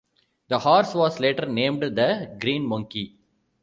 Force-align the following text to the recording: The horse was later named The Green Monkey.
The 0.47 0.57
horse 0.57 0.95
was 0.95 1.19
later 1.19 1.45
named 1.45 1.83
The 1.83 2.35
Green 2.39 2.65
Monkey. 2.65 3.19